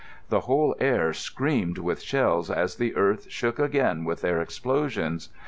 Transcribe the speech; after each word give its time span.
The 0.29 0.39
whole 0.39 0.75
air 0.79 1.13
screamed 1.13 1.77
with 1.77 2.01
shells 2.01 2.49
as 2.49 2.77
the 2.77 2.95
earth 2.95 3.29
shook 3.31 3.59
again 3.59 4.03
with 4.03 4.21
their 4.21 4.41
explosions. 4.41 5.29